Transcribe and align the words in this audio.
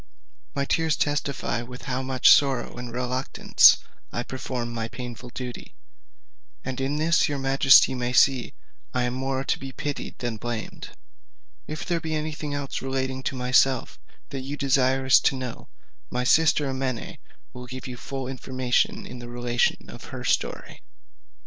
My 0.55 0.65
tears 0.65 0.95
testify 0.95 1.61
with 1.61 1.83
how 1.83 2.01
much 2.01 2.31
sorrow 2.31 2.75
and 2.77 2.91
reluctance 2.91 3.77
I 4.11 4.23
perform 4.23 4.73
this 4.73 4.89
painful 4.91 5.29
duty; 5.29 5.75
and 6.65 6.81
in 6.81 6.95
this 6.95 7.29
your 7.29 7.37
majesty 7.37 7.93
may 7.93 8.11
see 8.11 8.55
I 8.95 9.03
am 9.03 9.13
more 9.13 9.43
to 9.43 9.59
be 9.59 9.71
pitied 9.71 10.15
than 10.17 10.37
blamed. 10.37 10.89
If 11.67 11.85
there 11.85 11.99
be 11.99 12.15
any 12.15 12.31
thing 12.31 12.55
else 12.55 12.81
relating 12.81 13.21
to 13.21 13.35
myself 13.35 13.99
that 14.29 14.41
you 14.41 14.57
desire 14.57 15.07
to 15.07 15.35
know, 15.37 15.67
my 16.09 16.23
sister 16.23 16.67
Amene 16.67 17.19
will 17.53 17.67
give 17.67 17.85
you 17.85 17.95
full 17.95 18.27
information 18.27 19.05
in 19.05 19.19
the 19.19 19.29
relation 19.29 19.87
of 19.87 20.05
her 20.05 20.23
story. 20.23 20.81